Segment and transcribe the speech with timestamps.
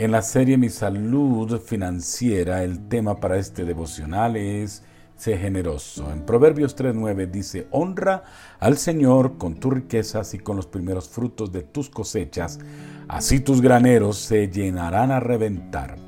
[0.00, 4.82] En la serie Mi Salud Financiera, el tema para este devocional es
[5.14, 6.10] Sé generoso.
[6.10, 8.24] En Proverbios 3.9 dice, honra
[8.60, 12.60] al Señor con tus riquezas y con los primeros frutos de tus cosechas,
[13.08, 15.98] así tus graneros se llenarán a reventar.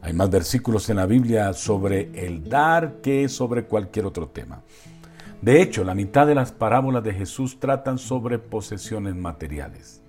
[0.00, 4.62] Hay más versículos en la Biblia sobre el dar que sobre cualquier otro tema.
[5.42, 10.00] De hecho, la mitad de las parábolas de Jesús tratan sobre posesiones materiales.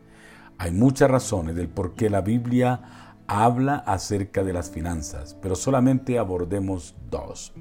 [0.61, 2.81] Hay muchas razones del por qué la Biblia
[3.27, 7.53] habla acerca de las finanzas, pero solamente abordemos dos.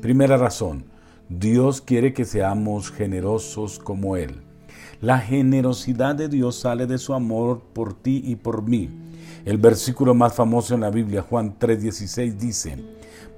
[0.00, 0.84] Primera razón,
[1.28, 4.40] Dios quiere que seamos generosos como Él.
[5.00, 8.88] La generosidad de Dios sale de su amor por ti y por mí.
[9.44, 12.78] El versículo más famoso en la Biblia, Juan 3:16, dice,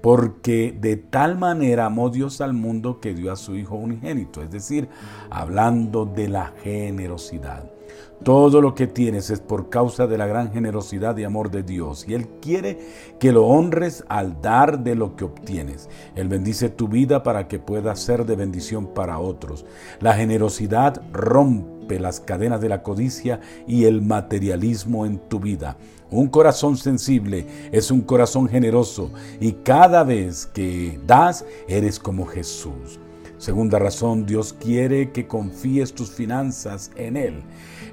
[0.00, 4.50] porque de tal manera amó Dios al mundo que dio a su Hijo unigénito, es
[4.50, 4.88] decir,
[5.30, 7.70] hablando de la generosidad.
[8.22, 12.06] Todo lo que tienes es por causa de la gran generosidad y amor de Dios.
[12.08, 12.78] Y Él quiere
[13.18, 15.90] que lo honres al dar de lo que obtienes.
[16.14, 19.66] Él bendice tu vida para que pueda ser de bendición para otros.
[20.00, 21.02] La generosidad
[21.88, 25.76] las cadenas de la codicia y el materialismo en tu vida.
[26.10, 33.00] Un corazón sensible es un corazón generoso y cada vez que das eres como Jesús.
[33.38, 37.42] Segunda razón, Dios quiere que confíes tus finanzas en Él.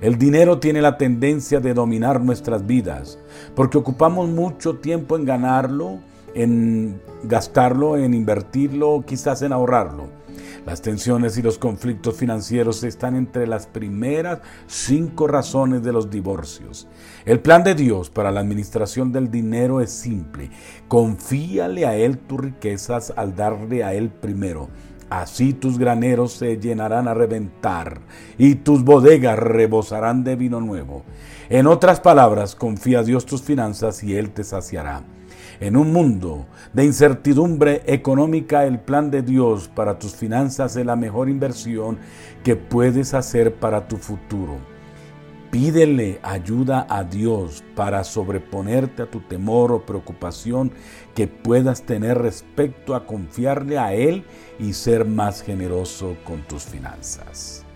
[0.02, 3.20] El dinero tiene la tendencia de dominar nuestras vidas,
[3.56, 6.00] porque ocupamos mucho tiempo en ganarlo,
[6.34, 10.21] en gastarlo, en invertirlo, quizás en ahorrarlo.
[10.66, 16.88] Las tensiones y los conflictos financieros están entre las primeras cinco razones de los divorcios.
[17.26, 20.52] El plan de Dios para la administración del dinero es simple.
[20.88, 24.70] Confíale a Él tus riquezas al darle a Él primero.
[25.10, 28.00] Así tus graneros se llenarán a reventar
[28.38, 31.04] y tus bodegas rebosarán de vino nuevo.
[31.50, 35.04] En otras palabras, confía a Dios tus finanzas y Él te saciará.
[35.62, 40.96] En un mundo de incertidumbre económica, el plan de Dios para tus finanzas es la
[40.96, 42.00] mejor inversión
[42.44, 44.58] que puedes hacer para tu futuro.
[45.52, 50.72] Pídele ayuda a Dios para sobreponerte a tu temor o preocupación
[51.14, 54.24] que puedas tener respecto a confiarle a Él
[54.58, 57.68] y ser más generoso con tus finanzas.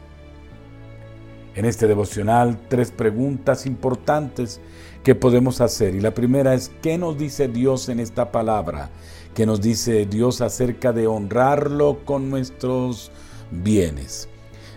[1.55, 4.59] En este devocional, tres preguntas importantes
[5.03, 5.95] que podemos hacer.
[5.95, 8.89] Y la primera es, ¿qué nos dice Dios en esta palabra?
[9.33, 13.09] ¿Qué nos dice Dios acerca de honrarlo con nuestros
[13.51, 14.27] bienes?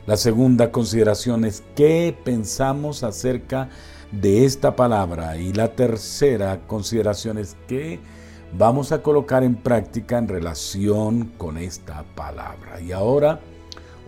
[0.07, 3.69] La segunda consideración es qué pensamos acerca
[4.13, 5.37] de esta palabra.
[5.37, 7.99] Y la tercera consideración es qué
[8.57, 12.81] vamos a colocar en práctica en relación con esta palabra.
[12.81, 13.41] Y ahora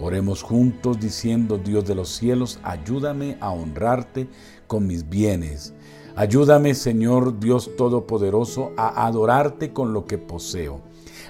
[0.01, 4.29] oremos juntos diciendo, Dios de los cielos, ayúdame a honrarte
[4.67, 5.75] con mis bienes.
[6.17, 10.81] Ayúdame, Señor Dios Todopoderoso, a adorarte con lo que poseo.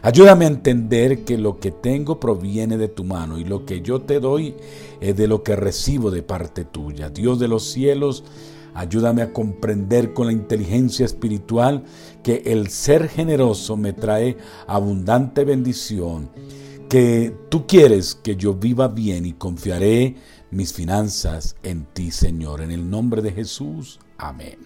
[0.02, 4.00] Ayúdame a entender que lo que tengo proviene de tu mano y lo que yo
[4.00, 4.54] te doy
[5.00, 7.10] es de lo que recibo de parte tuya.
[7.10, 8.24] Dios de los cielos,
[8.72, 11.84] ayúdame a comprender con la inteligencia espiritual
[12.22, 16.30] que el ser generoso me trae abundante bendición,
[16.90, 20.16] que tú quieres que yo viva bien y confiaré
[20.50, 22.62] mis finanzas en ti, Señor.
[22.62, 24.00] En el nombre de Jesús.
[24.18, 24.58] Amén.